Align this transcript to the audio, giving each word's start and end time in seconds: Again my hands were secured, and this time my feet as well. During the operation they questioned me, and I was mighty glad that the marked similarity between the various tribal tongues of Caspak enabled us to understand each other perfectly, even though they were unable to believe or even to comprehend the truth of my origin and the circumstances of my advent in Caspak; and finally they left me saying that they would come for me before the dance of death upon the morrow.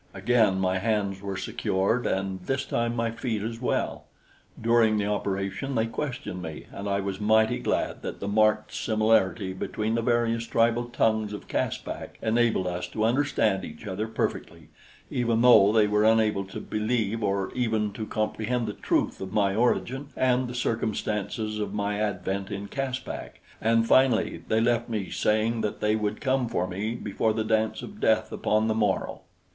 Again 0.15 0.59
my 0.59 0.79
hands 0.79 1.21
were 1.21 1.37
secured, 1.37 2.07
and 2.07 2.39
this 2.41 2.65
time 2.65 2.95
my 2.95 3.11
feet 3.11 3.43
as 3.43 3.61
well. 3.61 4.05
During 4.59 4.97
the 4.97 5.05
operation 5.05 5.75
they 5.75 5.85
questioned 5.85 6.41
me, 6.41 6.65
and 6.73 6.89
I 6.89 6.99
was 6.99 7.21
mighty 7.21 7.59
glad 7.59 8.01
that 8.01 8.19
the 8.19 8.27
marked 8.27 8.73
similarity 8.73 9.53
between 9.53 9.93
the 9.93 10.01
various 10.01 10.47
tribal 10.47 10.85
tongues 10.85 11.33
of 11.33 11.47
Caspak 11.47 12.17
enabled 12.19 12.65
us 12.65 12.87
to 12.87 13.03
understand 13.03 13.63
each 13.63 13.85
other 13.85 14.07
perfectly, 14.07 14.69
even 15.11 15.43
though 15.43 15.71
they 15.71 15.85
were 15.85 16.03
unable 16.03 16.45
to 16.45 16.59
believe 16.59 17.23
or 17.23 17.51
even 17.53 17.91
to 17.93 18.07
comprehend 18.07 18.65
the 18.65 18.73
truth 18.73 19.21
of 19.21 19.31
my 19.31 19.53
origin 19.53 20.07
and 20.17 20.47
the 20.47 20.55
circumstances 20.55 21.59
of 21.59 21.75
my 21.75 21.99
advent 22.01 22.49
in 22.49 22.67
Caspak; 22.67 23.39
and 23.61 23.85
finally 23.87 24.41
they 24.47 24.61
left 24.61 24.89
me 24.89 25.11
saying 25.11 25.61
that 25.61 25.79
they 25.79 25.95
would 25.95 26.19
come 26.21 26.49
for 26.49 26.65
me 26.65 26.95
before 26.95 27.33
the 27.33 27.43
dance 27.43 27.83
of 27.83 27.99
death 28.01 28.31
upon 28.31 28.67
the 28.67 28.73
morrow. 28.73 29.21